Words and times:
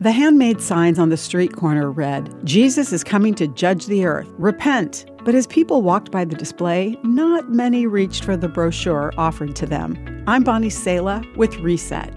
The 0.00 0.12
handmade 0.12 0.60
signs 0.60 0.96
on 1.00 1.08
the 1.08 1.16
street 1.16 1.56
corner 1.56 1.90
read, 1.90 2.32
Jesus 2.44 2.92
is 2.92 3.02
coming 3.02 3.34
to 3.34 3.48
judge 3.48 3.86
the 3.86 4.04
earth. 4.04 4.28
Repent. 4.38 5.06
But 5.24 5.34
as 5.34 5.48
people 5.48 5.82
walked 5.82 6.12
by 6.12 6.24
the 6.24 6.36
display, 6.36 6.96
not 7.02 7.50
many 7.50 7.84
reached 7.84 8.22
for 8.22 8.36
the 8.36 8.46
brochure 8.46 9.12
offered 9.18 9.56
to 9.56 9.66
them. 9.66 10.22
I'm 10.28 10.44
Bonnie 10.44 10.70
Sala 10.70 11.24
with 11.34 11.56
Reset. 11.56 12.16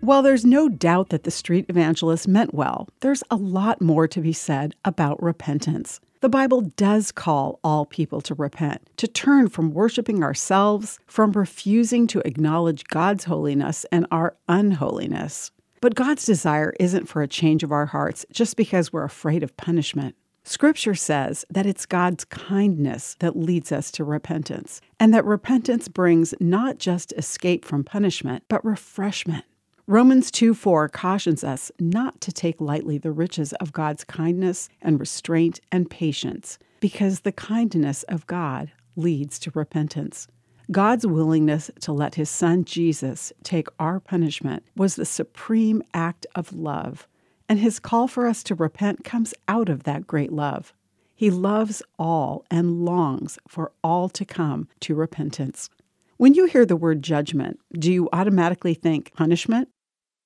While 0.00 0.22
there's 0.22 0.44
no 0.44 0.68
doubt 0.68 1.10
that 1.10 1.22
the 1.22 1.30
street 1.30 1.66
evangelist 1.68 2.26
meant 2.26 2.52
well, 2.52 2.88
there's 3.02 3.22
a 3.30 3.36
lot 3.36 3.80
more 3.80 4.08
to 4.08 4.20
be 4.20 4.32
said 4.32 4.74
about 4.84 5.22
repentance. 5.22 6.00
The 6.22 6.28
Bible 6.28 6.62
does 6.62 7.12
call 7.12 7.60
all 7.62 7.86
people 7.86 8.20
to 8.22 8.34
repent, 8.34 8.82
to 8.96 9.06
turn 9.06 9.48
from 9.48 9.72
worshiping 9.72 10.24
ourselves, 10.24 10.98
from 11.06 11.30
refusing 11.30 12.08
to 12.08 12.26
acknowledge 12.26 12.82
God's 12.86 13.22
holiness 13.22 13.86
and 13.92 14.08
our 14.10 14.34
unholiness. 14.48 15.52
But 15.80 15.94
God's 15.94 16.26
desire 16.26 16.74
isn't 16.78 17.08
for 17.08 17.22
a 17.22 17.28
change 17.28 17.62
of 17.62 17.72
our 17.72 17.86
hearts 17.86 18.26
just 18.30 18.56
because 18.56 18.92
we're 18.92 19.04
afraid 19.04 19.42
of 19.42 19.56
punishment. 19.56 20.14
Scripture 20.44 20.94
says 20.94 21.44
that 21.50 21.64
it's 21.64 21.86
God's 21.86 22.24
kindness 22.24 23.16
that 23.20 23.36
leads 23.36 23.72
us 23.72 23.90
to 23.92 24.04
repentance, 24.04 24.80
and 24.98 25.14
that 25.14 25.24
repentance 25.24 25.88
brings 25.88 26.34
not 26.38 26.78
just 26.78 27.12
escape 27.16 27.64
from 27.64 27.84
punishment, 27.84 28.44
but 28.48 28.64
refreshment. 28.64 29.44
Romans 29.86 30.30
2 30.30 30.54
4 30.54 30.88
cautions 30.88 31.42
us 31.42 31.72
not 31.80 32.20
to 32.20 32.32
take 32.32 32.60
lightly 32.60 32.98
the 32.98 33.10
riches 33.10 33.52
of 33.54 33.72
God's 33.72 34.04
kindness 34.04 34.68
and 34.82 35.00
restraint 35.00 35.60
and 35.72 35.90
patience, 35.90 36.58
because 36.80 37.20
the 37.20 37.32
kindness 37.32 38.02
of 38.04 38.26
God 38.26 38.70
leads 38.96 39.38
to 39.40 39.52
repentance. 39.54 40.28
God's 40.70 41.04
willingness 41.04 41.68
to 41.80 41.92
let 41.92 42.14
his 42.14 42.30
son 42.30 42.64
Jesus 42.64 43.32
take 43.42 43.66
our 43.80 43.98
punishment 43.98 44.64
was 44.76 44.94
the 44.94 45.04
supreme 45.04 45.82
act 45.92 46.26
of 46.36 46.52
love, 46.52 47.08
and 47.48 47.58
his 47.58 47.80
call 47.80 48.06
for 48.06 48.28
us 48.28 48.44
to 48.44 48.54
repent 48.54 49.02
comes 49.02 49.34
out 49.48 49.68
of 49.68 49.82
that 49.82 50.06
great 50.06 50.30
love. 50.30 50.72
He 51.16 51.28
loves 51.28 51.82
all 51.98 52.44
and 52.52 52.84
longs 52.84 53.36
for 53.48 53.72
all 53.82 54.08
to 54.10 54.24
come 54.24 54.68
to 54.80 54.94
repentance. 54.94 55.70
When 56.18 56.34
you 56.34 56.46
hear 56.46 56.64
the 56.64 56.76
word 56.76 57.02
judgment, 57.02 57.58
do 57.72 57.92
you 57.92 58.08
automatically 58.12 58.74
think 58.74 59.12
punishment? 59.14 59.68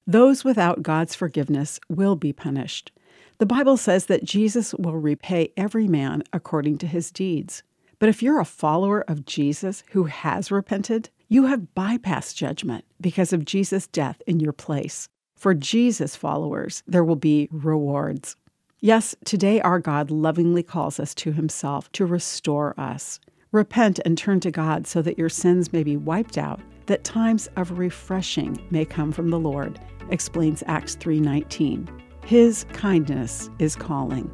Those 0.07 0.45
without 0.45 0.83
God's 0.83 1.15
forgiveness 1.15 1.81
will 1.89 2.17
be 2.17 2.35
punished. 2.35 2.93
The 3.39 3.47
Bible 3.47 3.79
says 3.79 4.07
that 4.07 4.25
Jesus 4.25 4.75
will 4.75 4.97
repay 4.97 5.53
every 5.57 5.89
man 5.89 6.23
according 6.35 6.79
to 6.79 6.87
his 6.87 7.11
deeds. 7.11 7.63
But 7.99 8.09
if 8.09 8.23
you're 8.23 8.41
a 8.41 8.45
follower 8.45 9.05
of 9.09 9.25
Jesus 9.25 9.85
who 9.91 10.05
has 10.05 10.51
repented, 10.51 11.11
you 11.29 11.47
have 11.47 11.75
bypassed 11.77 12.35
judgment 12.37 12.85
because 13.01 13.33
of 13.33 13.45
Jesus' 13.45 13.87
death 13.87 14.23
in 14.27 14.41
your 14.41 14.53
place. 14.53 15.09
For 15.37 15.55
Jesus 15.55 16.17
followers, 16.17 16.83
there 16.87 17.05
will 17.05 17.17
be 17.17 17.49
rewards. 17.51 18.37
Yes, 18.81 19.15
today 19.25 19.61
our 19.61 19.79
God 19.79 20.11
lovingly 20.11 20.63
calls 20.63 21.01
us 21.01 21.15
to 21.17 21.33
himself 21.33 21.91
to 21.93 22.07
restore 22.07 22.79
us. 22.79 23.19
Repent 23.51 24.01
and 24.05 24.19
turn 24.19 24.41
to 24.41 24.51
God 24.51 24.87
so 24.87 25.01
that 25.03 25.19
your 25.19 25.29
sins 25.29 25.73
may 25.73 25.83
be 25.83 25.97
wiped 25.97 26.37
out, 26.37 26.61
that 26.87 27.05
times 27.05 27.49
of 27.57 27.79
refreshing 27.79 28.59
may 28.71 28.85
come 28.85 29.13
from 29.13 29.31
the 29.31 29.39
Lord, 29.39 29.81
explains 30.11 30.63
Acts 30.67 30.97
3:19. 30.97 31.89
His 32.27 32.65
kindness 32.73 33.49
is 33.59 33.77
calling. 33.77 34.31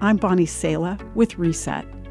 I'm 0.00 0.16
Bonnie 0.16 0.46
Sala 0.46 0.98
with 1.14 1.38
Reset. 1.38 1.84